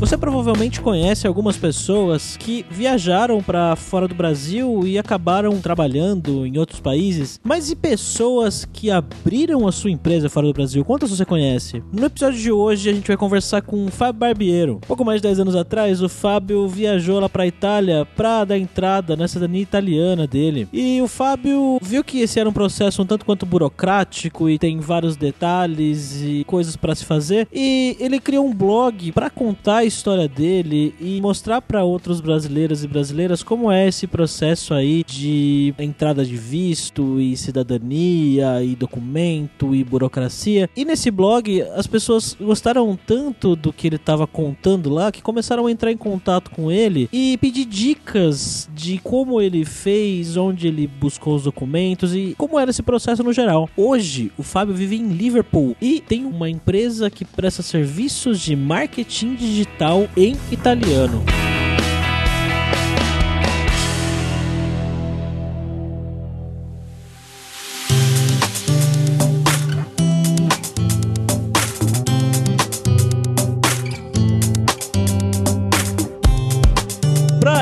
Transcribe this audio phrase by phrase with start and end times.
[0.00, 6.56] Você provavelmente conhece algumas pessoas que viajaram para fora do Brasil e acabaram trabalhando em
[6.56, 10.86] outros países, mas e pessoas que abriram a sua empresa fora do Brasil?
[10.86, 11.82] Quantas você conhece?
[11.92, 14.80] No episódio de hoje a gente vai conversar com o Fábio Barbiero.
[14.88, 19.14] Pouco mais de 10 anos atrás, o Fábio viajou lá para Itália para dar entrada
[19.14, 20.66] na cidadania italiana dele.
[20.72, 24.80] E o Fábio viu que esse era um processo um tanto quanto burocrático e tem
[24.80, 30.28] vários detalhes e coisas para se fazer, e ele criou um blog para contar história
[30.28, 36.24] dele e mostrar para outros brasileiros e brasileiras como é esse processo aí de entrada
[36.24, 40.70] de visto e cidadania e documento e burocracia.
[40.76, 45.66] E nesse blog as pessoas gostaram tanto do que ele estava contando lá que começaram
[45.66, 50.86] a entrar em contato com ele e pedir dicas de como ele fez, onde ele
[50.86, 53.68] buscou os documentos e como era esse processo no geral.
[53.76, 59.34] Hoje o Fábio vive em Liverpool e tem uma empresa que presta serviços de marketing
[59.34, 59.79] digital
[60.14, 61.24] em italiano.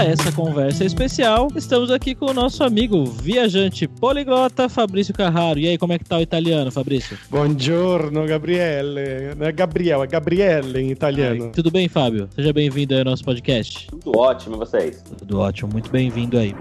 [0.08, 5.58] Essa conversa especial, estamos aqui com o nosso amigo viajante poliglota Fabrício Carraro.
[5.58, 7.18] E aí, como é que tá o italiano, Fabrício?
[7.28, 9.34] Buongiorno, Gabriele.
[9.36, 11.44] Não é Gabriel, é Gabriele em italiano.
[11.44, 12.28] Ai, tudo bem, Fábio?
[12.34, 13.86] Seja bem-vindo aí ao nosso podcast.
[13.88, 15.04] Tudo ótimo, e vocês?
[15.18, 16.54] Tudo ótimo, muito bem-vindo aí.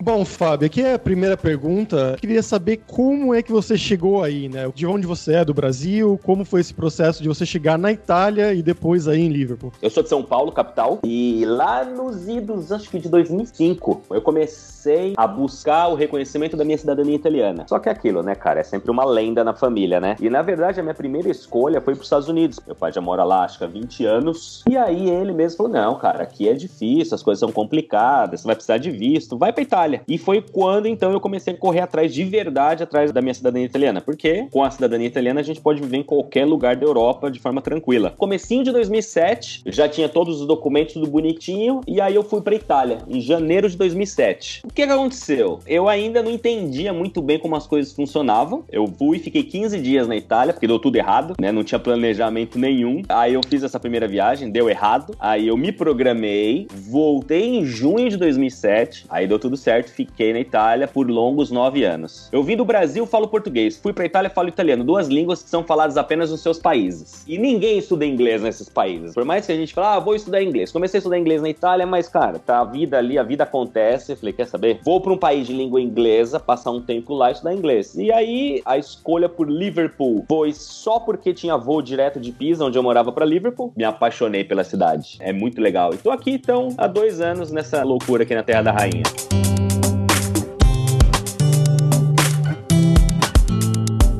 [0.00, 2.16] Bom, Fábio, aqui é a primeira pergunta.
[2.20, 4.70] Queria saber como é que você chegou aí, né?
[4.72, 8.54] De onde você é, do Brasil, como foi esse processo de você chegar na Itália
[8.54, 9.72] e depois aí em Liverpool?
[9.82, 14.22] Eu sou de São Paulo, capital, e lá nos idos, acho que de 2005, eu
[14.22, 17.66] comecei a buscar o reconhecimento da minha cidadania italiana.
[17.68, 18.60] Só que é aquilo, né, cara?
[18.60, 20.16] É sempre uma lenda na família, né?
[20.20, 22.60] E na verdade, a minha primeira escolha foi para os Estados Unidos.
[22.64, 24.62] Meu pai já mora lá, acho que há 20 anos.
[24.68, 28.46] E aí ele mesmo falou: não, cara, aqui é difícil, as coisas são complicadas, você
[28.46, 29.97] vai precisar de visto, vai pra Itália.
[30.06, 33.66] E foi quando então eu comecei a correr atrás de verdade atrás da minha cidadania
[33.66, 34.00] italiana.
[34.00, 37.38] Porque com a cidadania italiana a gente pode viver em qualquer lugar da Europa de
[37.38, 38.14] forma tranquila.
[38.16, 42.40] Comecinho de 2007, eu já tinha todos os documentos tudo bonitinho e aí eu fui
[42.40, 44.62] para Itália em janeiro de 2007.
[44.64, 45.60] O que, que aconteceu?
[45.66, 48.64] Eu ainda não entendia muito bem como as coisas funcionavam.
[48.70, 51.52] Eu fui, fiquei 15 dias na Itália porque deu tudo errado, né?
[51.52, 53.02] Não tinha planejamento nenhum.
[53.08, 55.14] Aí eu fiz essa primeira viagem, deu errado.
[55.18, 60.40] Aí eu me programei, voltei em junho de 2007, aí deu tudo certo, fiquei na
[60.40, 62.28] Itália por longos nove anos.
[62.32, 63.76] Eu vim do Brasil, falo português.
[63.76, 64.84] Fui pra Itália, falo italiano.
[64.84, 67.24] Duas línguas que são faladas apenas nos seus países.
[67.26, 69.14] E ninguém estuda inglês nesses países.
[69.14, 70.72] Por mais que a gente fale, ah, vou estudar inglês.
[70.72, 74.16] Comecei a estudar inglês na Itália, mas, cara, tá a vida ali, a vida acontece.
[74.16, 74.80] Falei, quer saber?
[74.84, 77.94] Vou pra um país de língua inglesa, passar um tempo lá e estudar inglês.
[77.94, 82.78] E aí, a escolha por Liverpool foi só porque tinha voo direto de Pisa, onde
[82.78, 83.72] eu morava, para Liverpool.
[83.76, 85.18] Me apaixonei pela cidade.
[85.20, 85.94] É muito legal.
[85.94, 89.47] E tô aqui, então, há dois anos nessa loucura aqui na Terra da Rainha.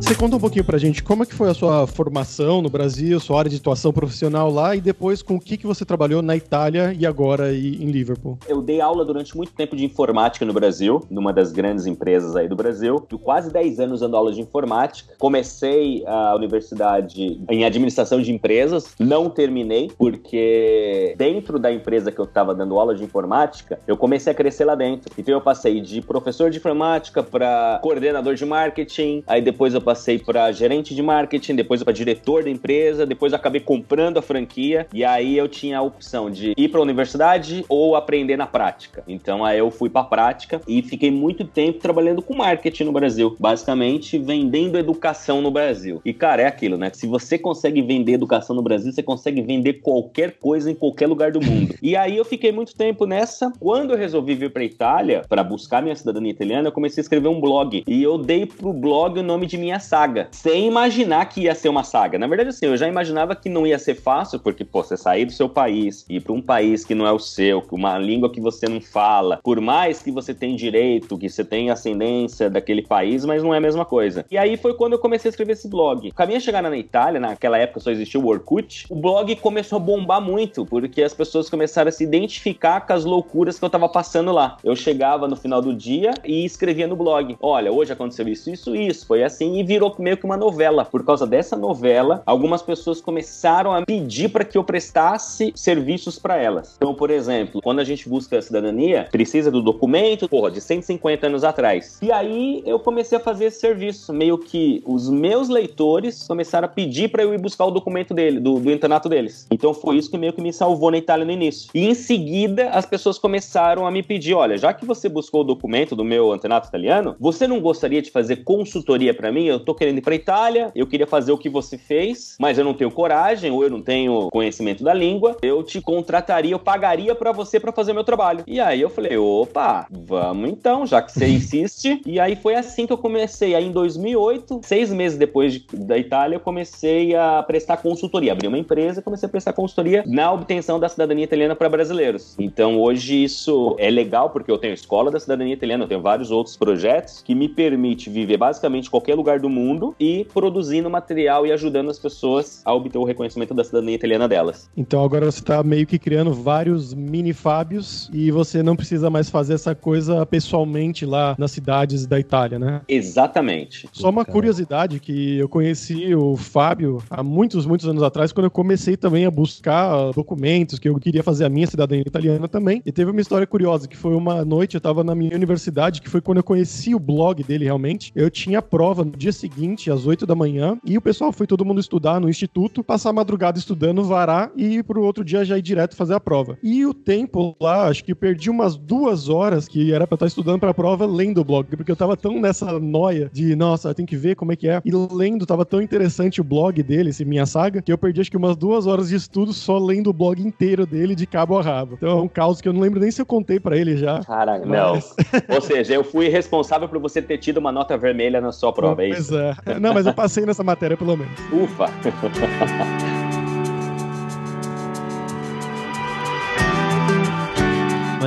[0.08, 3.20] Você conta um pouquinho pra gente como é que foi a sua formação no Brasil,
[3.20, 6.34] sua área de atuação profissional lá e depois com o que, que você trabalhou na
[6.34, 8.38] Itália e agora em Liverpool.
[8.48, 12.48] Eu dei aula durante muito tempo de informática no Brasil, numa das grandes empresas aí
[12.48, 12.98] do Brasil.
[13.00, 15.12] Tô quase 10 anos dando aula de informática.
[15.18, 22.24] Comecei a universidade em administração de empresas, não terminei porque dentro da empresa que eu
[22.24, 25.12] estava dando aula de informática, eu comecei a crescer lá dentro.
[25.18, 29.97] Então eu passei de professor de informática para coordenador de marketing, aí depois eu passei
[29.98, 34.86] passei para gerente de marketing, depois para diretor da empresa, depois acabei comprando a franquia
[34.94, 39.02] e aí eu tinha a opção de ir para a universidade ou aprender na prática.
[39.08, 42.92] Então aí eu fui para a prática e fiquei muito tempo trabalhando com marketing no
[42.92, 46.00] Brasil, basicamente vendendo educação no Brasil.
[46.04, 46.92] E cara, é aquilo, né?
[46.94, 51.32] Se você consegue vender educação no Brasil, você consegue vender qualquer coisa em qualquer lugar
[51.32, 51.74] do mundo.
[51.82, 53.52] E aí eu fiquei muito tempo nessa.
[53.58, 57.28] Quando eu resolvi vir para Itália para buscar minha cidadania italiana, eu comecei a escrever
[57.28, 61.42] um blog e eu dei pro blog o nome de minha saga, sem imaginar que
[61.42, 62.18] ia ser uma saga.
[62.18, 65.24] Na verdade, assim, eu já imaginava que não ia ser fácil, porque, pô, você sair
[65.24, 68.40] do seu país, ir para um país que não é o seu, uma língua que
[68.40, 73.24] você não fala, por mais que você tenha direito, que você tenha ascendência daquele país,
[73.24, 74.26] mas não é a mesma coisa.
[74.30, 76.10] E aí foi quando eu comecei a escrever esse blog.
[76.12, 79.80] Caminho a chegar na Itália, naquela época só existia o Orkut, o blog começou a
[79.80, 83.88] bombar muito, porque as pessoas começaram a se identificar com as loucuras que eu tava
[83.88, 84.58] passando lá.
[84.62, 88.74] Eu chegava no final do dia e escrevia no blog: olha, hoje aconteceu isso, isso,
[88.74, 90.84] isso, foi assim, e virou meio que uma novela.
[90.84, 96.36] Por causa dessa novela, algumas pessoas começaram a pedir para que eu prestasse serviços para
[96.36, 96.74] elas.
[96.76, 101.28] Então, por exemplo, quando a gente busca a cidadania, precisa do documento, porra, de 150
[101.28, 101.98] anos atrás.
[102.02, 106.68] E aí eu comecei a fazer esse serviço, meio que os meus leitores começaram a
[106.68, 109.46] pedir para eu ir buscar o documento dele, do, do internato deles.
[109.48, 111.70] Então foi isso que meio que me salvou na Itália no início.
[111.72, 115.44] E em seguida, as pessoas começaram a me pedir: olha, já que você buscou o
[115.44, 119.44] documento do meu antenato italiano, você não gostaria de fazer consultoria para mim?
[119.44, 122.64] Eu tô querendo ir pra Itália, eu queria fazer o que você fez, mas eu
[122.64, 125.36] não tenho coragem ou eu não tenho conhecimento da língua.
[125.42, 128.44] Eu te contrataria, eu pagaria para você para fazer meu trabalho.
[128.46, 132.00] E aí eu falei: opa, vamos então, já que você insiste.
[132.06, 133.54] e aí foi assim que eu comecei.
[133.54, 138.32] Aí em 2008, seis meses depois de, da Itália, eu comecei a prestar consultoria.
[138.32, 142.34] Abri uma empresa e comecei a prestar consultoria na obtenção da cidadania italiana para brasileiros.
[142.38, 146.30] Então hoje isso é legal porque eu tenho escola da cidadania italiana, eu tenho vários
[146.30, 151.46] outros projetos que me permite viver basicamente em qualquer lugar do mundo e produzindo material
[151.46, 154.68] e ajudando as pessoas a obter o reconhecimento da cidadania italiana delas.
[154.76, 159.30] Então agora você está meio que criando vários mini Fábios e você não precisa mais
[159.30, 162.80] fazer essa coisa pessoalmente lá nas cidades da Itália, né?
[162.88, 163.88] Exatamente.
[163.92, 168.50] Só uma curiosidade que eu conheci o Fábio há muitos, muitos anos atrás, quando eu
[168.50, 172.82] comecei também a buscar documentos, que eu queria fazer a minha cidadania italiana também.
[172.84, 176.08] E teve uma história curiosa, que foi uma noite, eu tava na minha universidade, que
[176.08, 178.12] foi quando eu conheci o blog dele realmente.
[178.14, 181.64] Eu tinha prova no dia seguinte, às 8 da manhã, e o pessoal foi todo
[181.64, 185.62] mundo estudar no instituto, passar a madrugada estudando, varar e pro outro dia já ir
[185.62, 186.58] direto fazer a prova.
[186.62, 190.60] E o tempo lá, acho que perdi umas duas horas que era pra estar estudando
[190.60, 194.16] pra prova lendo o blog, porque eu tava tão nessa noia de, nossa, tem que
[194.16, 194.80] ver como é que é.
[194.84, 198.30] E lendo, tava tão interessante o blog dele, esse Minha Saga, que eu perdi acho
[198.30, 201.62] que umas duas horas de estudo só lendo o blog inteiro dele de cabo a
[201.62, 201.94] rabo.
[201.94, 204.20] Então é um caos que eu não lembro nem se eu contei para ele já.
[204.24, 204.78] Caraca, mas...
[204.78, 205.54] não.
[205.54, 209.02] Ou seja, eu fui responsável por você ter tido uma nota vermelha na sua prova,
[209.04, 209.27] é isso?
[209.28, 209.78] Pois é.
[209.78, 211.38] Não, mas eu passei nessa matéria pelo menos.
[211.52, 211.86] Ufa!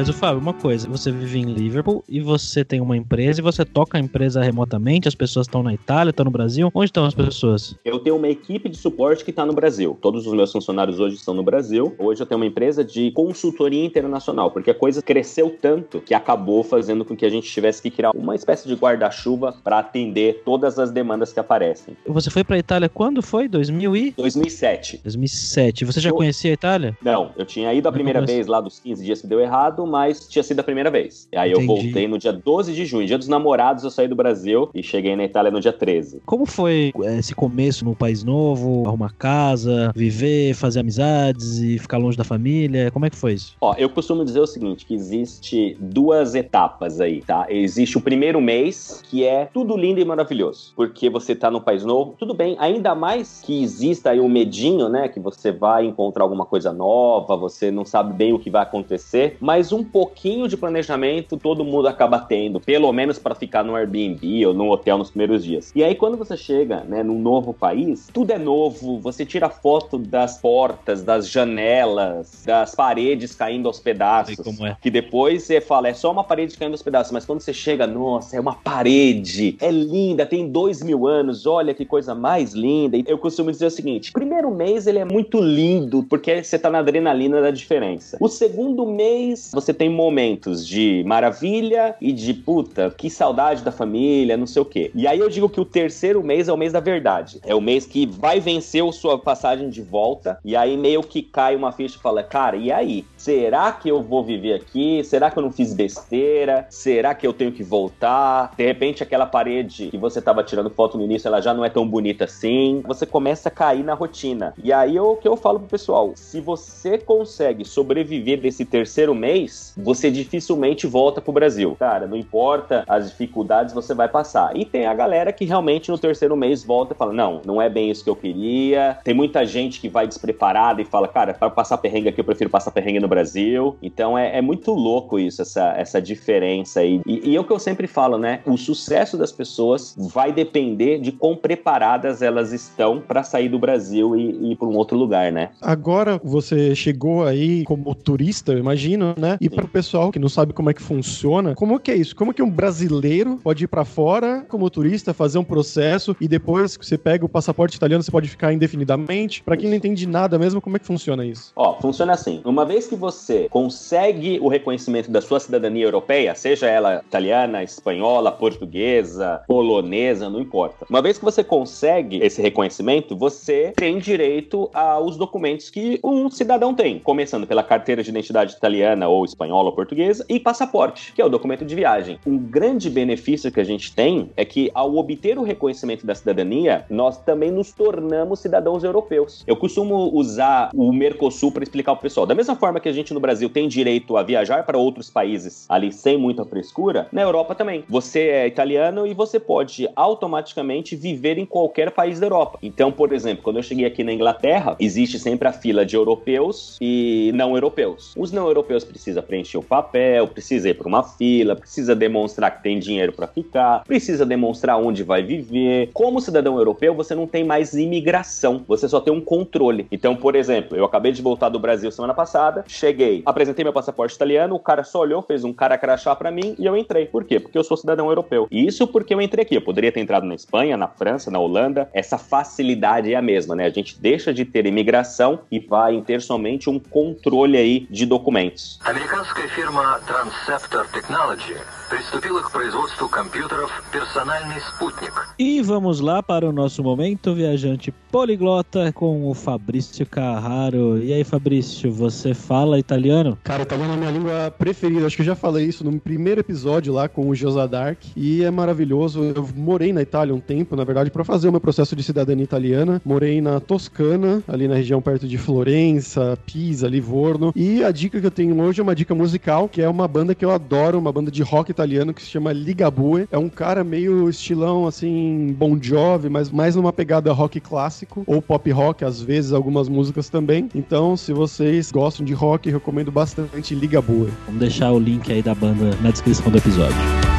[0.02, 3.44] Mas o Fábio, uma coisa, você vive em Liverpool e você tem uma empresa e
[3.44, 6.72] você toca a empresa remotamente, as pessoas estão na Itália, estão no Brasil.
[6.74, 7.76] Onde estão as pessoas?
[7.86, 9.96] Eu tenho uma equipe de suporte que está no Brasil.
[10.02, 11.94] Todos os meus funcionários hoje estão no Brasil.
[12.00, 16.64] Hoje eu tenho uma empresa de consultoria internacional, porque a coisa cresceu tanto que acabou
[16.64, 20.80] fazendo com que a gente tivesse que criar uma espécie de guarda-chuva para atender todas
[20.80, 21.96] as demandas que aparecem.
[22.08, 23.48] Você foi para a Itália quando foi?
[23.48, 25.02] 2000 e 2007.
[25.04, 25.86] 2007.
[25.86, 26.16] Você já eu...
[26.16, 26.98] conhecia a Itália?
[27.04, 30.28] Não, eu tinha ido a primeira vez lá dos 15 dias que deu errado, mas
[30.28, 31.28] tinha sido a primeira vez.
[31.32, 31.68] E aí Entendi.
[31.68, 34.82] eu voltei no dia 12 de junho, dia dos namorados, eu saí do Brasil e
[34.82, 36.22] cheguei na Itália no dia 13.
[36.26, 41.98] Como foi eh, esse começo no país novo, arrumar casa, viver, fazer amizades e ficar
[41.98, 42.90] longe da família?
[42.92, 43.56] Como é que foi isso?
[43.60, 47.46] Ó, eu costumo dizer o seguinte, que existe duas etapas aí, tá?
[47.50, 51.84] Existe o primeiro mês, que é tudo lindo e maravilhoso, porque você tá no país
[51.84, 56.24] novo, tudo bem, ainda mais que exista aí um medinho, né, que você vai encontrar
[56.24, 60.58] alguma coisa nova, você não sabe bem o que vai acontecer, mas um pouquinho de
[60.58, 65.10] planejamento todo mundo acaba tendo, pelo menos para ficar no Airbnb ou no hotel nos
[65.10, 65.72] primeiros dias.
[65.76, 69.98] E aí quando você chega, né, num novo país, tudo é novo, você tira foto
[69.98, 74.76] das portas, das janelas, das paredes caindo aos pedaços, é.
[74.82, 77.88] que depois você fala, é só uma parede caindo aos pedaços, mas quando você chega,
[77.88, 82.98] nossa, é uma parede, é linda, tem dois mil anos, olha que coisa mais linda.
[82.98, 86.70] E eu costumo dizer o seguinte, primeiro mês ele é muito lindo, porque você tá
[86.70, 88.18] na adrenalina da diferença.
[88.20, 94.36] O segundo mês, você tem momentos de maravilha e de puta, que saudade da família,
[94.36, 94.92] não sei o quê.
[94.96, 97.40] E aí eu digo que o terceiro mês é o mês da verdade.
[97.46, 100.40] É o mês que vai vencer a sua passagem de volta.
[100.44, 103.06] E aí meio que cai uma ficha e fala, cara, e aí?
[103.16, 105.04] Será que eu vou viver aqui?
[105.04, 106.66] Será que eu não fiz besteira?
[106.70, 108.54] Será que eu tenho que voltar?
[108.58, 111.70] De repente, aquela parede que você tava tirando foto no início, ela já não é
[111.70, 112.82] tão bonita assim.
[112.88, 114.54] Você começa a cair na rotina.
[114.64, 119.51] E aí o que eu falo pro pessoal: se você consegue sobreviver desse terceiro mês,
[119.78, 121.76] você dificilmente volta pro Brasil.
[121.80, 124.56] Cara, não importa as dificuldades, você vai passar.
[124.56, 127.70] E tem a galera que realmente no terceiro mês volta e fala: não, não é
[127.70, 128.98] bem isso que eu queria.
[129.04, 132.50] Tem muita gente que vai despreparada e fala: cara, para passar perrengue aqui, eu prefiro
[132.50, 133.76] passar perrengue no Brasil.
[133.82, 137.02] Então é, é muito louco isso, essa, essa diferença aí.
[137.06, 138.42] E, e é o que eu sempre falo, né?
[138.46, 144.16] O sucesso das pessoas vai depender de quão preparadas elas estão para sair do Brasil
[144.16, 145.50] e, e ir para um outro lugar, né?
[145.62, 149.38] Agora você chegou aí como turista, eu imagino, né?
[149.42, 152.16] E para o pessoal que não sabe como é que funciona, como que é isso?
[152.16, 156.78] Como que um brasileiro pode ir para fora como turista, fazer um processo e depois
[156.78, 159.42] que você pega o passaporte italiano, você pode ficar indefinidamente?
[159.42, 161.54] Para quem não entende nada mesmo, como é que funciona isso?
[161.56, 162.40] Ó, funciona assim.
[162.46, 168.32] Uma vez que você consegue o reconhecimento da sua cidadania europeia, seja ela italiana, espanhola,
[168.32, 170.86] portuguesa, polonesa, não importa.
[170.88, 176.76] Uma vez que você consegue esse reconhecimento, você tem direito aos documentos que um cidadão
[176.76, 181.26] tem, começando pela carteira de identidade italiana ou espanhola ou portuguesa e passaporte, que é
[181.26, 182.20] o documento de viagem.
[182.26, 186.86] Um grande benefício que a gente tem é que ao obter o reconhecimento da cidadania,
[186.90, 189.44] nós também nos tornamos cidadãos europeus.
[189.48, 192.26] Eu costumo usar o Mercosul para explicar pro pessoal.
[192.26, 195.66] Da mesma forma que a gente no Brasil tem direito a viajar para outros países
[195.70, 197.84] ali sem muita frescura, na Europa também.
[197.88, 202.60] Você é italiano e você pode automaticamente viver em qualquer país da Europa.
[202.62, 206.78] Então, por exemplo, quando eu cheguei aqui na Inglaterra, existe sempre a fila de europeus
[206.82, 208.14] e não europeus.
[208.18, 212.64] Os não europeus precisam preencher o papel, precisa ir para uma fila, precisa demonstrar que
[212.64, 215.90] tem dinheiro para ficar, precisa demonstrar onde vai viver.
[215.94, 219.88] Como cidadão europeu, você não tem mais imigração, você só tem um controle.
[219.92, 224.16] Então, por exemplo, eu acabei de voltar do Brasil semana passada, cheguei, apresentei meu passaporte
[224.16, 227.06] italiano, o cara só olhou, fez um cara crachá para mim e eu entrei.
[227.06, 227.40] Por quê?
[227.40, 228.48] Porque eu sou cidadão europeu.
[228.52, 229.56] E isso porque eu entrei aqui.
[229.56, 231.90] Eu poderia ter entrado na Espanha, na França, na Holanda.
[231.94, 233.66] Essa facilidade é a mesma, né?
[233.66, 238.80] A gente deixa de ter imigração e vai ter somente um controle aí de documentos.
[239.12, 241.60] Американская фирма Transceptor Technology
[241.91, 245.13] приступила к производству компьютеров «Персональный спутник».
[245.39, 250.99] E vamos lá para o nosso momento viajante poliglota com o Fabrício Carraro.
[251.03, 253.39] E aí, Fabrício, você fala italiano?
[253.45, 255.07] Cara, italiano é a minha língua preferida.
[255.07, 257.99] Acho que eu já falei isso no primeiro episódio lá com o Josa Dark.
[258.17, 259.23] E é maravilhoso.
[259.23, 262.45] Eu morei na Itália um tempo, na verdade, para fazer o meu processo de cidadania
[262.45, 263.01] italiana.
[263.05, 267.53] Morei na Toscana, ali na região perto de Florença, Pisa, Livorno.
[267.55, 270.35] E a dica que eu tenho hoje é uma dica musical, que é uma banda
[270.35, 271.80] que eu adoro, uma banda de rock italiano
[272.14, 273.28] que se chama Ligabue.
[273.32, 278.42] É um cara meio estilão, assim, Bon Jovi, mas mais numa pegada rock clássico, ou
[278.42, 280.70] pop rock, às vezes algumas músicas também.
[280.76, 284.32] Então, se vocês gostam de rock, recomendo bastante Ligabue.
[284.46, 287.31] Vamos deixar o link aí da banda na descrição do episódio.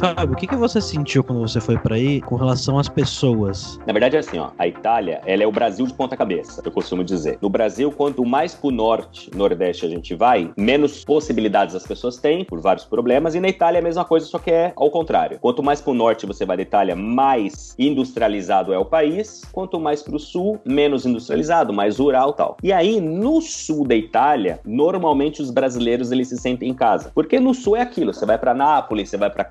[0.00, 3.78] Fábio, o que, que você sentiu quando você foi pra aí com relação às pessoas?
[3.86, 6.72] Na verdade é assim, ó, a Itália, ela é o Brasil de ponta cabeça, eu
[6.72, 7.36] costumo dizer.
[7.42, 12.46] No Brasil, quanto mais pro norte, nordeste a gente vai, menos possibilidades as pessoas têm,
[12.46, 15.38] por vários problemas, e na Itália é a mesma coisa, só que é ao contrário.
[15.38, 20.02] Quanto mais pro norte você vai da Itália, mais industrializado é o país, quanto mais
[20.02, 22.56] pro sul, menos industrializado, mais rural tal.
[22.62, 27.12] E aí, no sul da Itália, normalmente os brasileiros eles se sentem em casa.
[27.14, 29.44] Porque no sul é aquilo, você vai pra Nápoles, você vai pra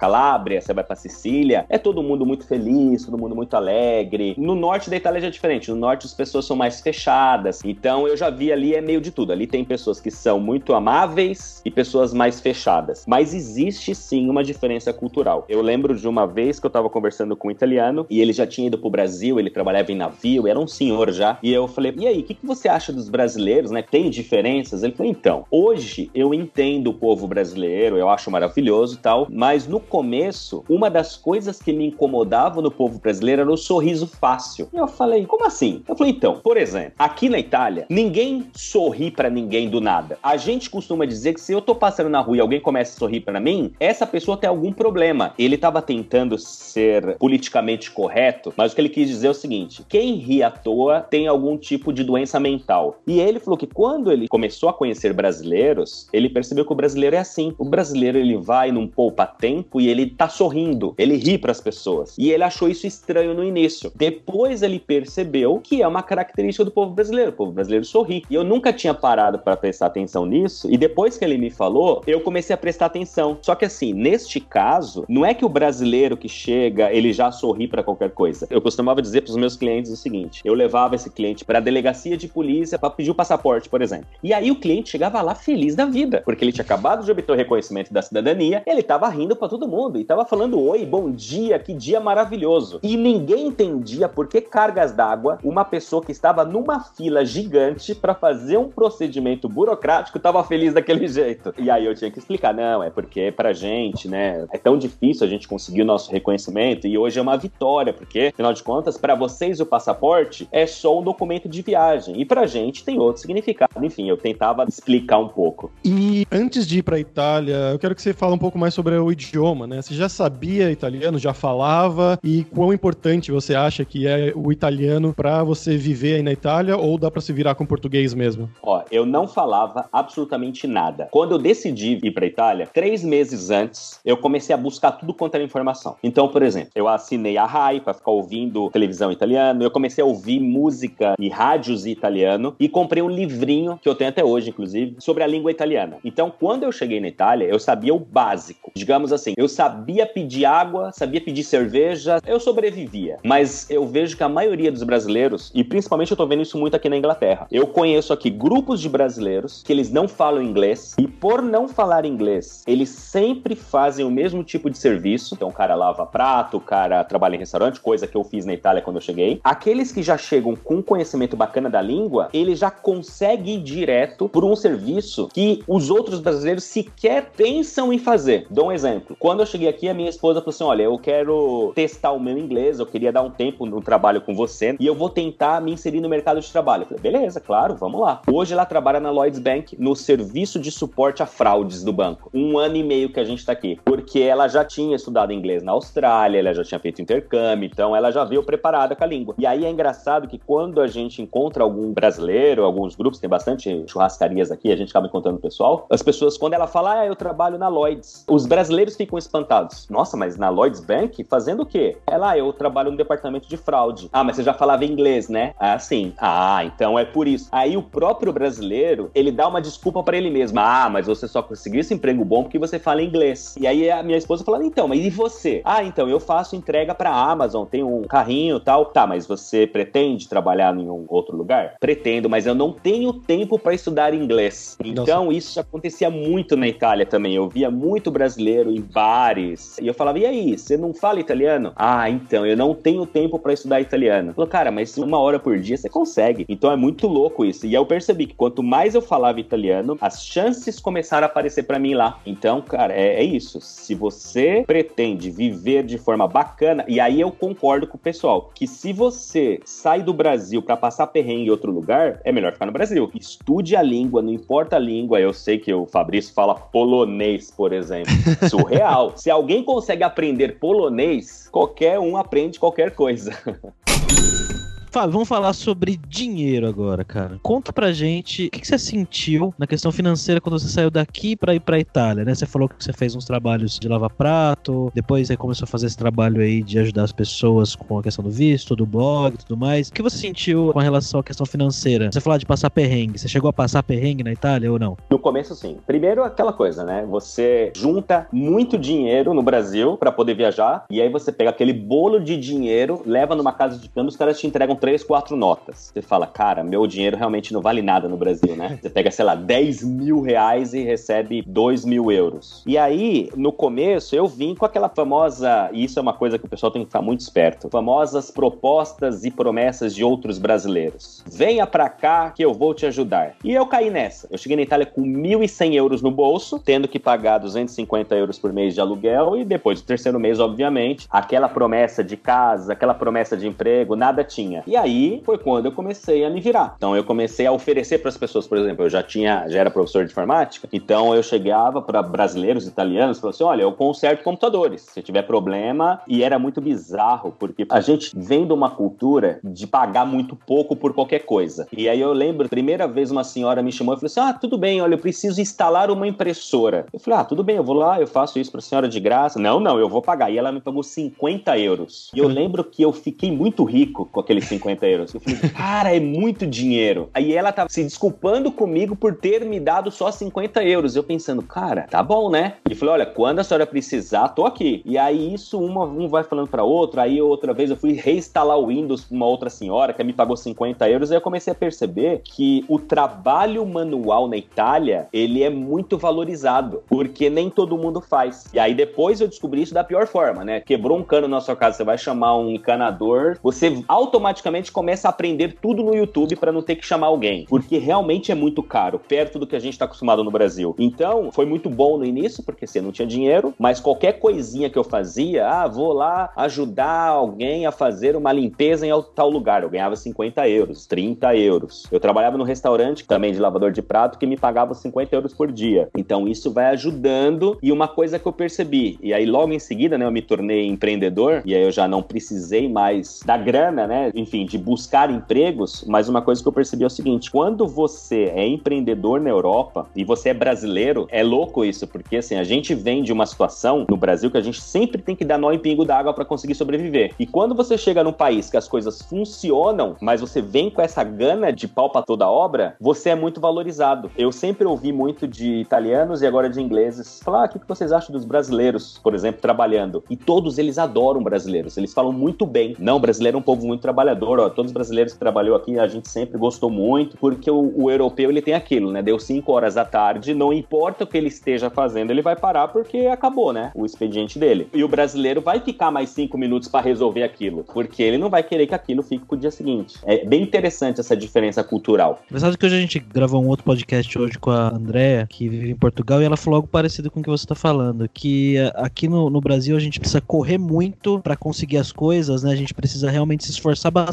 [0.61, 4.35] Você vai pra Sicília, é todo mundo muito feliz, todo mundo muito alegre.
[4.37, 7.61] No norte da Itália já é diferente, no norte as pessoas são mais fechadas.
[7.63, 9.31] Então eu já vi ali é meio de tudo.
[9.31, 13.05] Ali tem pessoas que são muito amáveis e pessoas mais fechadas.
[13.07, 15.45] Mas existe sim uma diferença cultural.
[15.49, 18.45] Eu lembro de uma vez que eu tava conversando com um italiano e ele já
[18.47, 21.37] tinha ido pro Brasil, ele trabalhava em navio, era um senhor já.
[21.43, 23.81] E eu falei: "E aí, o que, que você acha dos brasileiros, né?
[23.81, 28.97] Tem diferenças?" Ele falou: "Então, hoje eu entendo o povo brasileiro, eu acho maravilhoso e
[28.97, 30.28] tal, mas no começo,
[30.69, 34.69] uma das coisas que me incomodava no povo brasileiro era o sorriso fácil.
[34.73, 35.83] E eu falei, como assim?
[35.87, 40.17] Eu falei, então, por exemplo, aqui na Itália, ninguém sorri pra ninguém do nada.
[40.21, 42.99] A gente costuma dizer que se eu tô passando na rua e alguém começa a
[42.99, 45.33] sorrir pra mim, essa pessoa tem algum problema.
[45.37, 49.83] Ele tava tentando ser politicamente correto, mas o que ele quis dizer é o seguinte:
[49.87, 52.99] quem ri à toa tem algum tipo de doença mental.
[53.07, 57.15] E ele falou que quando ele começou a conhecer brasileiros, ele percebeu que o brasileiro
[57.15, 57.53] é assim.
[57.57, 62.13] O brasileiro ele vai num poupa-tempo e ele tá sorrindo, ele ri pras pessoas.
[62.17, 63.89] E ele achou isso estranho no início.
[63.95, 67.31] Depois ele percebeu que é uma característica do povo brasileiro.
[67.31, 68.25] O povo brasileiro sorri.
[68.29, 70.69] E eu nunca tinha parado para prestar atenção nisso.
[70.69, 73.37] E depois que ele me falou, eu comecei a prestar atenção.
[73.41, 77.65] Só que assim, neste caso, não é que o brasileiro que chega, ele já sorri
[77.65, 78.45] para qualquer coisa.
[78.49, 82.17] Eu costumava dizer pros meus clientes o seguinte: eu levava esse cliente para a delegacia
[82.17, 84.07] de polícia para pedir o passaporte, por exemplo.
[84.21, 87.31] E aí o cliente chegava lá feliz da vida, porque ele tinha acabado de obter
[87.31, 89.97] o reconhecimento da cidadania, ele tava rindo para todo mundo.
[89.97, 92.79] E tava falando oi, bom dia, que dia maravilhoso.
[92.81, 98.15] E ninguém entendia por que cargas d'água uma pessoa que estava numa fila gigante para
[98.15, 101.53] fazer um procedimento burocrático tava feliz daquele jeito.
[101.59, 105.27] E aí eu tinha que explicar, não, é porque pra gente, né, é tão difícil
[105.27, 108.97] a gente conseguir o nosso reconhecimento e hoje é uma vitória, porque afinal de contas,
[108.97, 113.21] para vocês o passaporte é só um documento de viagem e pra gente tem outro
[113.21, 113.85] significado.
[113.85, 115.71] Enfim, eu tentava explicar um pouco.
[115.85, 118.95] E antes de ir pra Itália, eu quero que você fale um pouco mais sobre
[118.95, 119.83] o idioma, né?
[119.83, 125.13] Você já sabia italiano, já falava e quão importante você acha que é o italiano
[125.13, 128.49] para você viver aí na Itália ou dá para se virar com português mesmo?
[128.63, 131.09] Ó, eu não falava absolutamente nada.
[131.11, 135.35] Quando eu decidi ir para Itália, três meses antes, eu comecei a buscar tudo quanto
[135.35, 135.97] era informação.
[136.01, 140.07] Então, por exemplo, eu assinei a RAI para ficar ouvindo televisão italiana, eu comecei a
[140.07, 144.95] ouvir música e rádios italiano e comprei um livrinho que eu tenho até hoje, inclusive,
[144.99, 145.97] sobre a língua italiana.
[146.05, 148.71] Então, quando eu cheguei na Itália, eu sabia o básico.
[148.73, 153.17] Digamos assim, eu sabia pedir água, sabia pedir cerveja, eu sobrevivia.
[153.23, 156.75] Mas eu vejo que a maioria dos brasileiros, e principalmente eu tô vendo isso muito
[156.75, 161.07] aqui na Inglaterra, eu conheço aqui grupos de brasileiros que eles não falam inglês e
[161.07, 165.35] por não falar inglês, eles sempre fazem o mesmo tipo de serviço.
[165.35, 168.53] Então, o cara lava prato, o cara trabalha em restaurante, coisa que eu fiz na
[168.53, 169.39] Itália quando eu cheguei.
[169.43, 174.43] Aqueles que já chegam com conhecimento bacana da língua, ele já consegue ir direto por
[174.43, 178.45] um serviço que os outros brasileiros sequer pensam em fazer.
[178.49, 179.15] Dou um exemplo.
[179.19, 182.37] Quando eu cheguei aqui, a minha esposa falou assim: Olha, eu quero testar o meu
[182.37, 185.71] inglês, eu queria dar um tempo no trabalho com você e eu vou tentar me
[185.71, 186.83] inserir no mercado de trabalho.
[186.83, 188.21] Eu falei, beleza, claro, vamos lá.
[188.31, 192.29] Hoje ela trabalha na Lloyds Bank no serviço de suporte a fraudes do banco.
[192.33, 193.79] Um ano e meio que a gente tá aqui.
[193.83, 198.11] Porque ela já tinha estudado inglês na Austrália, ela já tinha feito intercâmbio, então ela
[198.11, 199.35] já veio preparada com a língua.
[199.37, 203.83] E aí é engraçado que quando a gente encontra algum brasileiro, alguns grupos, tem bastante
[203.87, 207.15] churrascarias aqui, a gente acaba encontrando o pessoal, as pessoas, quando ela fala, ah, eu
[207.15, 209.58] trabalho na Lloyds, os brasileiros ficam espantados.
[209.89, 211.23] Nossa, mas na Lloyds Bank?
[211.23, 211.97] Fazendo o quê?
[212.07, 214.09] Ela, ah, eu trabalho no departamento de fraude.
[214.11, 215.53] Ah, mas você já falava inglês, né?
[215.59, 216.13] Ah, sim.
[216.19, 217.49] Ah, então é por isso.
[217.51, 220.59] Aí o próprio brasileiro, ele dá uma desculpa para ele mesmo.
[220.59, 223.55] Ah, mas você só conseguiu esse emprego bom porque você fala inglês.
[223.59, 225.61] E aí a minha esposa fala, então, mas e você?
[225.65, 228.85] Ah, então eu faço entrega pra Amazon, tem um carrinho e tal.
[228.85, 231.75] Tá, mas você pretende trabalhar em um outro lugar?
[231.79, 234.77] Pretendo, mas eu não tenho tempo para estudar inglês.
[234.83, 235.37] Então Nossa.
[235.37, 237.35] isso acontecia muito na Itália também.
[237.35, 239.48] Eu via muito brasileiro em bares.
[239.81, 241.73] E eu falava, e aí, você não fala italiano?
[241.75, 244.33] Ah, então, eu não tenho tempo para estudar italiano.
[244.33, 246.45] Falou, cara, mas uma hora por dia você consegue.
[246.47, 247.65] Então é muito louco isso.
[247.65, 251.79] E eu percebi que quanto mais eu falava italiano, as chances começaram a aparecer para
[251.79, 252.19] mim lá.
[252.25, 253.59] Então, cara, é, é, isso.
[253.61, 258.67] Se você pretende viver de forma bacana, e aí eu concordo com o pessoal, que
[258.67, 262.71] se você sai do Brasil para passar perrengue em outro lugar, é melhor ficar no
[262.71, 263.09] Brasil.
[263.13, 265.19] Estude a língua, não importa a língua.
[265.19, 268.11] Eu sei que o Fabrício fala polonês, por exemplo.
[268.49, 269.13] Surreal.
[269.15, 273.31] se alguém consegue aprender polonês, qualquer um aprende qualquer coisa.
[274.91, 277.39] Fábio, vamos falar sobre dinheiro agora, cara.
[277.43, 281.53] Conta pra gente o que, você sentiu na questão financeira quando você saiu daqui pra
[281.53, 282.33] ir pra Itália, né?
[282.33, 285.85] Você falou que você fez uns trabalhos de lavar prato, depois você começou a fazer
[285.85, 289.37] esse trabalho aí de ajudar as pessoas com a questão do visto, do blog e
[289.37, 289.89] tudo mais.
[289.89, 292.09] O que você sentiu com relação à questão financeira?
[292.11, 293.19] Você falou de passar perrengue.
[293.19, 294.97] Você chegou a passar perrengue na Itália ou não?
[295.07, 295.77] No começo, sim.
[295.85, 297.05] Primeiro, aquela coisa, né?
[297.07, 302.19] Você junta muito dinheiro no Brasil para poder viajar e aí você pega aquele bolo
[302.19, 305.91] de dinheiro, leva numa casa de câmbio, os caras te entregam três, quatro notas.
[305.93, 308.79] Você fala, cara, meu dinheiro realmente não vale nada no Brasil, né?
[308.81, 312.63] Você pega, sei lá, 10 mil reais e recebe 2 mil euros.
[312.65, 316.45] E aí, no começo, eu vim com aquela famosa, e isso é uma coisa que
[316.45, 321.23] o pessoal tem que ficar muito esperto, famosas propostas e promessas de outros brasileiros.
[321.29, 323.35] Venha pra cá que eu vou te ajudar.
[323.43, 324.27] E eu caí nessa.
[324.31, 328.53] Eu cheguei na Itália com 1.100 euros no bolso, tendo que pagar 250 euros por
[328.53, 333.35] mês de aluguel e depois do terceiro mês, obviamente, aquela promessa de casa, aquela promessa
[333.35, 334.63] de emprego, nada tinha.
[334.69, 336.75] E aí foi quando eu comecei a me virar.
[336.77, 339.71] Então eu comecei a oferecer para as pessoas, por exemplo, eu já tinha, já era
[339.71, 344.83] professor de informática, então eu chegava para brasileiros, italianos, falava assim: olha, eu conserto computadores.
[344.83, 349.65] Se tiver problema, e era muito bizarro, porque a gente vem de uma cultura de
[349.65, 351.67] pagar muito pouco por qualquer coisa.
[351.75, 354.55] E aí eu lembro, primeira vez uma senhora me chamou e falou assim: ah, tudo
[354.55, 356.85] bem, olha, eu preciso instalar uma impressora.
[356.93, 358.99] Eu falei: ah, tudo bem, eu vou lá, eu faço isso para a senhora de
[358.99, 359.39] graça.
[359.39, 360.29] Não, não, eu vou pagar.
[360.29, 362.11] E ela me pagou 50 euros.
[362.13, 365.13] E eu lembro que eu fiquei muito rico com aqueles 50 50 euros.
[365.13, 367.09] Eu falei, cara, é muito dinheiro.
[367.13, 370.95] Aí ela tava se desculpando comigo por ter me dado só 50 euros.
[370.95, 372.55] Eu pensando, cara, tá bom, né?
[372.69, 374.81] E falei, olha, quando a senhora precisar, tô aqui.
[374.85, 378.57] E aí isso, uma, um vai falando pra outro, aí outra vez eu fui reinstalar
[378.57, 381.55] o Windows pra uma outra senhora que me pagou 50 euros, e eu comecei a
[381.55, 388.01] perceber que o trabalho manual na Itália, ele é muito valorizado, porque nem todo mundo
[388.01, 388.45] faz.
[388.53, 390.59] E aí depois eu descobri isso da pior forma, né?
[390.61, 395.11] Quebrou um cano na sua casa, você vai chamar um encanador, você automaticamente começa a
[395.11, 398.99] aprender tudo no YouTube para não ter que chamar alguém, porque realmente é muito caro,
[398.99, 400.75] perto do que a gente tá acostumado no Brasil.
[400.77, 404.77] Então, foi muito bom no início, porque você não tinha dinheiro, mas qualquer coisinha que
[404.77, 409.69] eu fazia, ah, vou lá ajudar alguém a fazer uma limpeza em tal lugar, eu
[409.69, 411.83] ganhava 50 euros, 30 euros.
[411.91, 415.51] Eu trabalhava no restaurante também de lavador de prato que me pagava 50 euros por
[415.51, 415.89] dia.
[415.95, 419.97] Então, isso vai ajudando e uma coisa que eu percebi, e aí logo em seguida,
[419.97, 424.11] né, eu me tornei empreendedor e aí eu já não precisei mais da grana, né,
[424.15, 428.31] enfim, de buscar empregos, mas uma coisa que eu percebi é o seguinte, quando você
[428.35, 432.73] é empreendedor na Europa e você é brasileiro, é louco isso, porque assim, a gente
[432.73, 435.59] vem de uma situação no Brasil que a gente sempre tem que dar nó em
[435.59, 437.13] pingo d'água para conseguir sobreviver.
[437.19, 441.03] E quando você chega num país que as coisas funcionam, mas você vem com essa
[441.03, 444.11] gana de pau pra toda obra, você é muito valorizado.
[444.17, 447.91] Eu sempre ouvi muito de italianos e agora de ingleses falar: ah, o que vocês
[447.91, 450.03] acham dos brasileiros, por exemplo, trabalhando?
[450.09, 452.75] E todos eles adoram brasileiros, eles falam muito bem.
[452.77, 455.87] Não, brasileiro é um povo muito trabalhador, ó, todos os brasileiros que trabalhou aqui, a
[455.87, 459.01] gente sempre gostou muito, porque o, o europeu ele tem aquilo, né?
[459.01, 462.67] Deu cinco horas à tarde, não importa o que ele esteja fazendo, ele vai parar
[462.67, 463.71] porque acabou, né?
[463.73, 464.67] O expediente dele.
[464.73, 468.43] E o brasileiro vai ficar mais cinco minutos para resolver aquilo, porque ele não vai
[468.43, 469.97] querer que aquilo fique pro dia seguinte.
[470.03, 472.21] É bem interessante essa diferença cultural.
[472.27, 475.71] Engraçado que hoje a gente gravou um outro podcast hoje com a Andrea, que vive
[475.71, 478.71] em Portugal, e ela falou algo parecido com o que você tá falando, que eh,
[478.75, 482.51] aqui no, no Brasil a gente precisa correr muito para conseguir as coisas, né?
[482.51, 484.08] A gente precisa realmente se esforçar bastante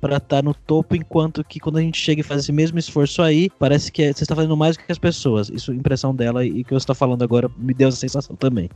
[0.00, 2.78] para estar tá no topo, enquanto que quando a gente chega e faz esse mesmo
[2.78, 5.48] esforço aí, parece que você está fazendo mais do que as pessoas.
[5.48, 8.68] Isso, impressão dela e que você está falando agora me deu essa sensação também.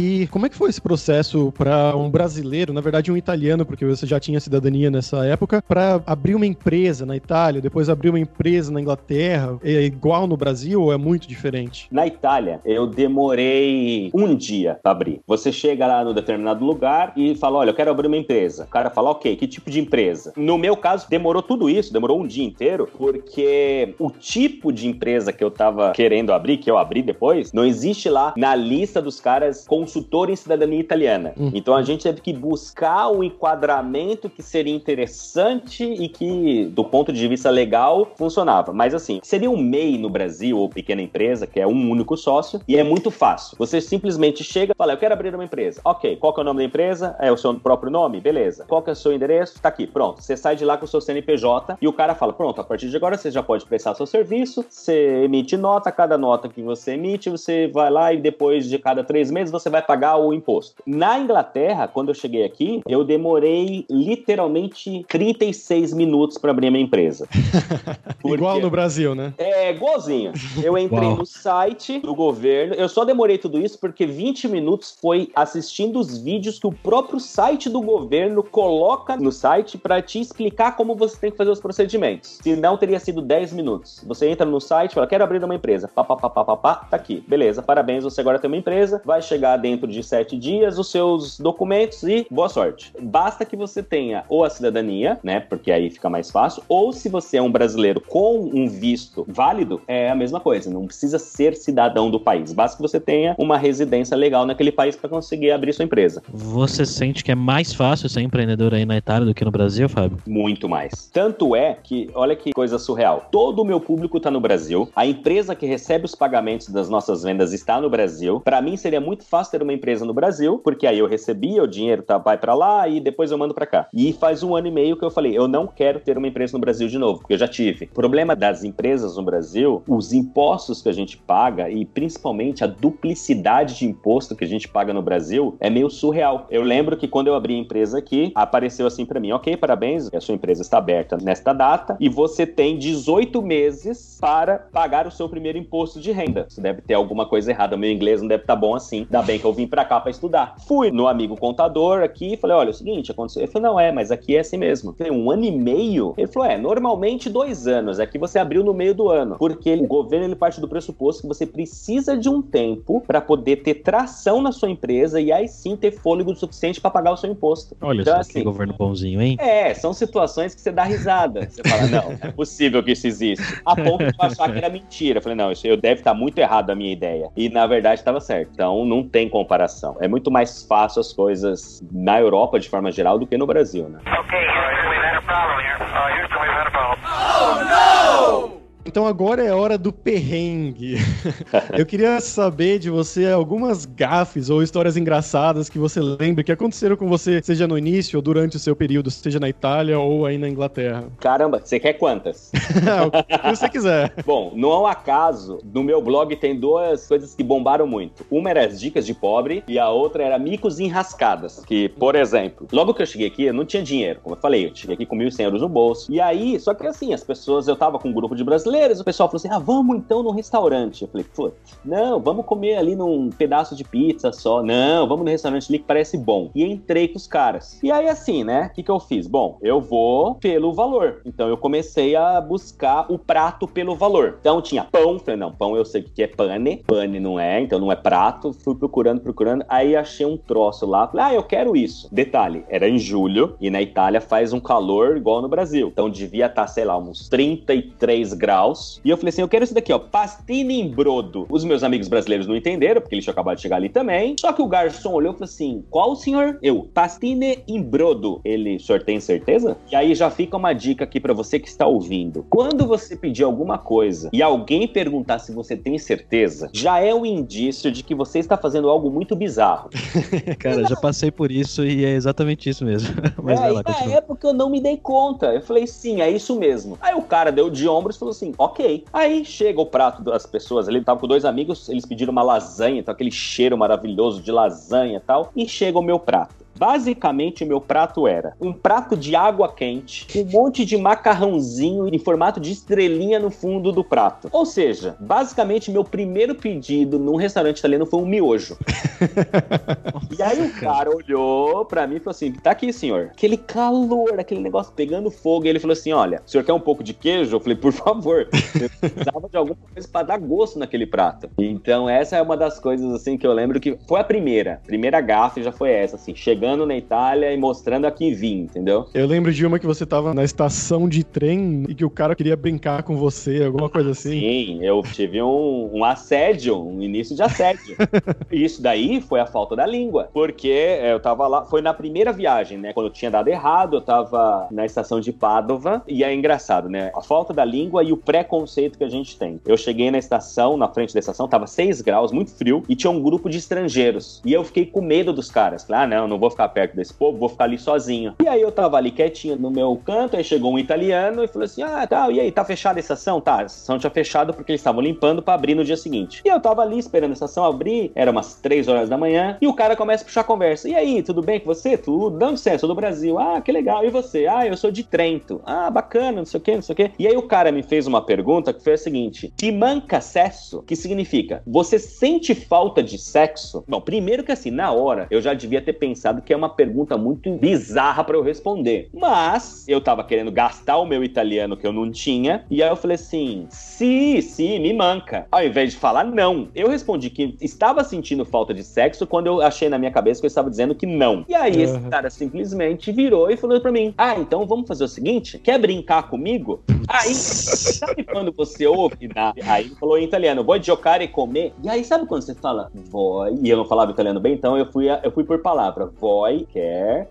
[0.00, 3.84] E como é que foi esse processo para um brasileiro, na verdade um italiano, porque
[3.84, 8.20] você já tinha cidadania nessa época, para abrir uma empresa na Itália, depois abrir uma
[8.20, 9.58] empresa na Inglaterra?
[9.60, 11.88] É igual no Brasil ou é muito diferente?
[11.90, 15.20] Na Itália, eu demorei um dia para abrir.
[15.26, 18.66] Você chega lá no determinado lugar e fala: Olha, eu quero abrir uma empresa.
[18.66, 20.32] O cara fala: Ok, que tipo de empresa?
[20.36, 25.32] No meu caso, demorou tudo isso, demorou um dia inteiro, porque o tipo de empresa
[25.32, 29.18] que eu tava querendo abrir, que eu abri depois, não existe lá na lista dos
[29.18, 31.32] caras consultor em cidadania italiana.
[31.36, 31.50] Uhum.
[31.54, 37.10] Então a gente teve que buscar um enquadramento que seria interessante e que, do ponto
[37.10, 38.72] de vista legal, funcionava.
[38.72, 42.60] Mas assim, seria um MEI no Brasil ou pequena empresa, que é um único sócio,
[42.68, 43.56] e é muito fácil.
[43.58, 45.80] Você simplesmente chega e fala: Eu quero abrir uma empresa.
[45.84, 47.16] Ok, qual que é o nome da empresa?
[47.18, 48.20] É o seu próprio nome?
[48.20, 48.66] Beleza.
[48.68, 49.60] Qual que é o seu endereço?
[49.60, 50.22] Tá aqui, pronto.
[50.22, 52.90] Você sai de lá com o seu CNPJ e o cara fala: Pronto, a partir
[52.90, 56.92] de agora você já pode prestar seu serviço, você emite nota, cada nota que você
[56.92, 60.32] emite, você vai lá e depois de cada três meses você você vai pagar o
[60.32, 60.82] imposto.
[60.86, 66.84] Na Inglaterra, quando eu cheguei aqui, eu demorei literalmente 36 minutos para abrir a minha
[66.84, 67.28] empresa.
[68.24, 69.32] Igual no Brasil, né?
[69.38, 70.32] É, igualzinho.
[70.62, 71.16] Eu entrei Uau.
[71.16, 76.18] no site do governo, eu só demorei tudo isso porque 20 minutos foi assistindo os
[76.18, 81.16] vídeos que o próprio site do governo coloca no site para te explicar como você
[81.18, 82.38] tem que fazer os procedimentos.
[82.42, 84.02] Se não, teria sido 10 minutos.
[84.06, 85.88] Você entra no site, fala, quero abrir uma empresa.
[85.88, 87.22] Pá, pá, pá, pá, pá, pá, tá aqui.
[87.26, 91.38] Beleza, parabéns, você agora tem uma empresa, vai chegar dentro de sete dias os seus
[91.38, 92.92] documentos e boa sorte.
[93.00, 95.40] Basta que você tenha ou a cidadania, né?
[95.40, 99.80] Porque aí fica mais fácil, ou se você é um brasileiro com um visto válido,
[99.86, 100.70] é a mesma coisa.
[100.70, 102.52] Não precisa ser cidadão do país.
[102.52, 106.22] Basta que você tenha uma residência legal naquele país para conseguir abrir sua empresa.
[106.32, 109.88] Você sente que é mais fácil ser empreendedor aí na Itália do que no Brasil,
[109.88, 110.18] Fábio?
[110.26, 111.10] Muito mais.
[111.12, 113.28] Tanto é que, olha que coisa surreal.
[113.30, 114.88] Todo o meu público está no Brasil.
[114.94, 118.40] A empresa que recebe os pagamentos das nossas vendas está no Brasil.
[118.40, 121.66] Para mim seria muito fácil ter uma empresa no Brasil, porque aí eu recebia o
[121.66, 123.88] dinheiro, tá, vai para lá e depois eu mando para cá.
[123.92, 126.52] E faz um ano e meio que eu falei, eu não quero ter uma empresa
[126.52, 127.86] no Brasil de novo, porque eu já tive.
[127.86, 132.66] O problema das empresas no Brasil, os impostos que a gente paga e principalmente a
[132.66, 136.46] duplicidade de imposto que a gente paga no Brasil é meio surreal.
[136.50, 140.12] Eu lembro que quando eu abri a empresa aqui, apareceu assim para mim, ok, parabéns,
[140.12, 145.10] a sua empresa está aberta nesta data e você tem 18 meses para pagar o
[145.10, 146.46] seu primeiro imposto de renda.
[146.48, 149.22] Você deve ter alguma coisa errada, meu inglês não deve estar tá bom assim, ainda
[149.22, 150.56] bem bem que eu vim pra cá pra estudar.
[150.66, 153.42] Fui no amigo contador aqui e falei, olha, é o seguinte, aconteceu.
[153.42, 154.90] Ele falou, não, é, mas aqui é assim mesmo.
[154.90, 156.14] Eu falei, um ano e meio?
[156.18, 158.00] Ele falou, é, normalmente dois anos.
[158.00, 159.36] Aqui você abriu no meio do ano.
[159.38, 163.56] Porque o governo, ele parte do pressuposto que você precisa de um tempo pra poder
[163.56, 167.30] ter tração na sua empresa e aí sim ter fôlego suficiente pra pagar o seu
[167.30, 167.76] imposto.
[167.80, 169.36] Olha Então, só assim, que governo bonzinho, hein?
[169.40, 171.48] É, são situações que você dá risada.
[171.48, 173.44] Você fala, não, não é possível que isso existe.
[173.64, 175.18] A ponto de eu achar que era mentira.
[175.18, 177.30] Eu falei, não, isso eu deve estar muito errado a minha ideia.
[177.36, 178.50] E na verdade estava certo.
[178.52, 179.96] Então não tem comparação.
[180.00, 183.88] É muito mais fácil as coisas na Europa, de forma geral, do que no Brasil,
[183.88, 183.98] né?
[184.06, 185.76] Okay, Houston, we've had a problem here.
[185.80, 188.57] Uh, Houston, we've had a problem.
[188.98, 190.96] Então agora é hora do perrengue.
[191.78, 196.96] Eu queria saber de você algumas gafes ou histórias engraçadas que você lembra que aconteceram
[196.96, 200.36] com você, seja no início ou durante o seu período, seja na Itália ou aí
[200.36, 201.04] na Inglaterra.
[201.20, 202.50] Caramba, você quer quantas?
[203.06, 204.12] o que você quiser.
[204.26, 208.26] Bom, não um acaso, no meu blog tem duas coisas que bombaram muito.
[208.28, 211.64] Uma era as dicas de pobre e a outra era micos enrascadas.
[211.64, 214.18] Que, por exemplo, logo que eu cheguei aqui, eu não tinha dinheiro.
[214.24, 216.12] Como eu falei, eu cheguei aqui com 1.100 euros no bolso.
[216.12, 219.04] E aí, só que assim, as pessoas, eu tava com um grupo de brasileiros, o
[219.04, 221.02] pessoal falou assim: ah, vamos então num restaurante.
[221.02, 224.62] Eu falei, putz, não, vamos comer ali num pedaço de pizza só.
[224.62, 226.50] Não, vamos no restaurante ali que parece bom.
[226.54, 227.78] E entrei com os caras.
[227.82, 229.26] E aí, assim, né, o que, que eu fiz?
[229.26, 231.20] Bom, eu vou pelo valor.
[231.24, 234.38] Então eu comecei a buscar o prato pelo valor.
[234.40, 237.78] Então tinha pão, falei, não, pão eu sei que é pane, pane não é, então
[237.78, 238.52] não é prato.
[238.52, 242.08] Fui procurando, procurando, aí achei um troço lá, falei, ah, eu quero isso.
[242.12, 245.88] Detalhe, era em julho e na Itália faz um calor igual no Brasil.
[245.88, 248.67] Então devia estar, sei lá, uns 33 graus.
[249.04, 251.46] E eu falei assim, eu quero isso daqui, ó, pastine em brodo.
[251.50, 254.36] Os meus amigos brasileiros não entenderam, porque eles tinham acabado de chegar ali também.
[254.40, 256.58] Só que o garçom olhou e falou assim, qual senhor?
[256.62, 258.40] Eu, pastine em brodo.
[258.44, 259.76] Ele, o senhor tem certeza?
[259.90, 262.46] E aí já fica uma dica aqui pra você que está ouvindo.
[262.48, 267.24] Quando você pedir alguma coisa e alguém perguntar se você tem certeza, já é um
[267.24, 269.90] indício de que você está fazendo algo muito bizarro.
[270.58, 273.14] Cara, já passei por isso e é exatamente isso mesmo.
[273.42, 274.08] Mas é, vai lá, continua.
[274.08, 275.46] na época eu não me dei conta.
[275.54, 276.98] Eu falei, sim, é isso mesmo.
[277.00, 279.04] Aí o cara deu de ombros e falou assim, ok.
[279.12, 283.00] Aí chega o prato das pessoas ali, tava com dois amigos, eles pediram uma lasanha,
[283.00, 285.52] então aquele cheiro maravilhoso de lasanha e tal.
[285.56, 286.67] E chega o meu prato.
[286.78, 292.18] Basicamente, o meu prato era um prato de água quente, um monte de macarrãozinho em
[292.18, 294.48] formato de estrelinha no fundo do prato.
[294.52, 298.76] Ou seja, basicamente, meu primeiro pedido num restaurante italiano foi um miojo.
[300.38, 303.30] E aí o cara olhou pra mim e falou assim: tá aqui, senhor.
[303.32, 305.66] Aquele calor, aquele negócio pegando fogo.
[305.66, 307.56] E ele falou assim: olha, o senhor quer um pouco de queijo?
[307.56, 308.48] Eu falei, por favor.
[308.80, 311.48] Eu precisava de alguma coisa pra dar gosto naquele prato.
[311.58, 314.80] Então, essa é uma das coisas assim que eu lembro que foi a primeira.
[314.86, 319.06] Primeira gafe já foi essa, assim, chegando na Itália e mostrando a que vim, entendeu?
[319.14, 322.34] Eu lembro de uma que você tava na estação de trem e que o cara
[322.34, 324.40] queria brincar com você, alguma coisa assim.
[324.40, 327.96] Sim, eu tive um, um assédio, um início de assédio.
[328.50, 332.32] Isso daí foi a falta da língua, porque é, eu tava lá, foi na primeira
[332.32, 332.92] viagem, né?
[332.92, 337.10] Quando eu tinha dado errado, eu tava na estação de Padova, e é engraçado, né?
[337.14, 339.60] A falta da língua e o preconceito que a gente tem.
[339.66, 343.10] Eu cheguei na estação, na frente da estação, tava 6 graus, muito frio, e tinha
[343.10, 344.40] um grupo de estrangeiros.
[344.44, 345.84] E eu fiquei com medo dos caras.
[345.84, 348.34] Falei, ah, não, não vou ficar perto desse povo, vou ficar ali sozinho.
[348.42, 351.64] E aí eu tava ali quietinho no meu canto, aí chegou um italiano e falou
[351.64, 353.40] assim: ah, tá, e aí, tá fechada a estação?
[353.40, 356.42] Tá, a estação tinha fechado porque eles estavam limpando pra abrir no dia seguinte.
[356.44, 359.68] E eu tava ali esperando a estação abrir, era umas 3 horas da manhã, e
[359.68, 360.88] o cara começa a puxar a conversa.
[360.88, 361.96] E aí, tudo bem com você?
[361.96, 362.38] Tudo?
[362.50, 362.78] Você é?
[362.78, 363.38] Sou do Brasil.
[363.38, 364.04] Ah, que legal.
[364.04, 364.46] E você?
[364.46, 365.60] Ah, eu sou de Trento.
[365.64, 367.10] Ah, bacana, não sei o que, não sei o que.
[367.18, 370.82] E aí o cara me fez uma pergunta que foi a seguinte: Te manca sexo?
[370.82, 371.62] Que significa?
[371.66, 373.84] Você sente falta de sexo?
[373.86, 377.18] Bom, primeiro que assim, na hora, eu já devia ter pensado que é uma pergunta
[377.18, 379.10] muito bizarra pra eu responder.
[379.12, 382.96] Mas eu tava querendo gastar o meu italiano que eu não tinha, e aí eu
[382.96, 385.46] falei assim: sim, sim, me manca.
[385.52, 389.60] Ao invés de falar não, eu respondi que estava sentindo falta de sexo quando eu
[389.60, 391.44] achei na minha cabeça que eu estava dizendo que não.
[391.46, 392.08] E aí esse Uhum.
[392.08, 396.30] cara simplesmente virou e falou pra mim: Ah, então vamos fazer o seguinte: quer brincar
[396.30, 396.82] comigo?
[397.10, 399.28] Aí, sabe quando você ouve?
[399.34, 401.74] na- Aí ele falou em italiano: Vou giocare e comer.
[401.82, 403.58] E aí, sabe quando você fala voi?
[403.62, 406.08] E eu não falava italiano bem, então eu fui, eu fui por palavra:
[406.38, 407.28] Voi, quer,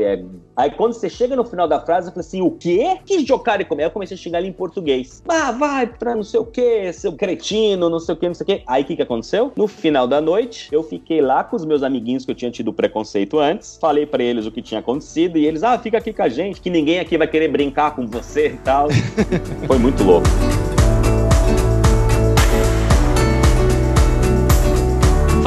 [0.00, 0.22] é-
[0.56, 2.98] Aí quando você chega no final da frase, eu falei assim: O quê?
[3.04, 3.86] Que giocare e comer?
[3.86, 5.20] Eu comecei a xingar ele em português.
[5.28, 8.44] Ah, vai pra não sei o que, seu cretino, não sei o que, não sei
[8.44, 8.62] o que.
[8.66, 9.52] Aí o que, que aconteceu?
[9.56, 12.72] No final da noite, eu fiquei lá com os meus amiguinhos que eu tinha tido
[12.72, 16.22] preconceito antes, falei pra eles o que tinha acontecido e eles, ah, fica aqui com
[16.22, 18.88] a gente, que ninguém aqui vai querer brincar com você e tal.
[19.66, 20.28] Foi muito louco.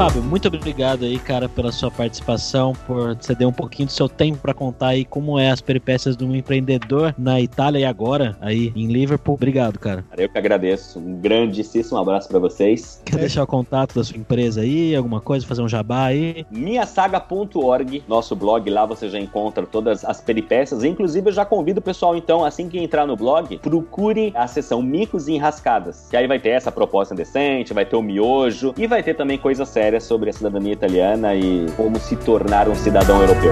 [0.04, 4.38] Fábio, muito obrigado aí, cara, pela sua participação, por ceder um pouquinho do seu tempo
[4.38, 8.74] para contar aí como é as peripécias de um empreendedor na Itália e agora aí
[8.76, 9.36] em Liverpool.
[9.36, 10.04] Obrigado, cara.
[10.18, 11.00] Eu que agradeço.
[11.00, 13.02] Um grandíssimo abraço para vocês.
[13.06, 13.20] Quer é.
[13.20, 16.46] deixar o contato da sua empresa aí, alguma coisa, fazer um jabá aí?
[16.52, 20.84] Minhasaga.org, nosso blog, lá você já encontra todas as peripécias.
[20.84, 24.82] Inclusive, eu já convido o pessoal, então, assim que entrar no blog, procure a seção
[24.82, 26.10] micos e enrascadas.
[26.10, 29.38] Que aí vai ter essa proposta decente, vai ter o miojo e vai ter também
[29.38, 33.52] coisas sérias sobre a cidadania italiana e como se tornar um cidadão europeu.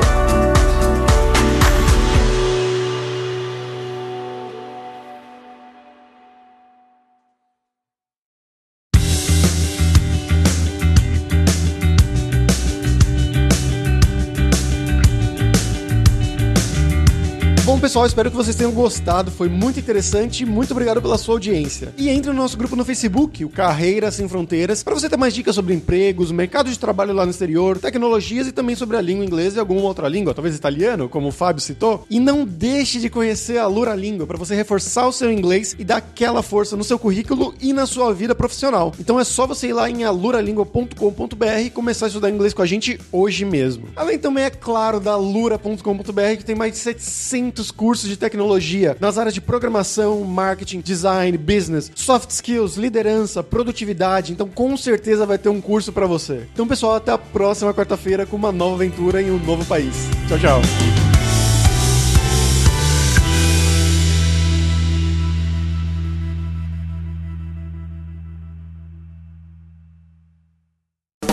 [17.91, 19.29] Pessoal, espero que vocês tenham gostado.
[19.29, 20.45] Foi muito interessante.
[20.45, 21.93] Muito obrigado pela sua audiência.
[21.97, 25.33] E entre no nosso grupo no Facebook, o Carreiras Sem Fronteiras, para você ter mais
[25.33, 29.25] dicas sobre empregos, mercado de trabalho lá no exterior, tecnologias e também sobre a língua
[29.25, 32.05] inglesa e alguma outra língua, talvez italiano, como o Fábio citou.
[32.09, 35.83] E não deixe de conhecer a Lura Língua para você reforçar o seu inglês e
[35.83, 38.93] dar aquela força no seu currículo e na sua vida profissional.
[39.01, 42.65] Então é só você ir lá em aluralingua.com.br e começar a estudar inglês com a
[42.65, 43.89] gente hoje mesmo.
[43.97, 49.17] Além também, é claro, da lura.com.br que tem mais de 700 cursos de tecnologia nas
[49.17, 54.31] áreas de programação, marketing, design, business, soft skills, liderança, produtividade.
[54.31, 56.47] Então, com certeza vai ter um curso para você.
[56.53, 59.95] Então, pessoal, até a próxima quarta-feira com uma nova aventura em um novo país.
[60.27, 60.61] Tchau, tchau.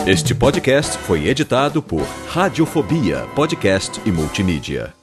[0.06, 4.97] Este podcast foi editado por Radiofobia, podcast e multimídia.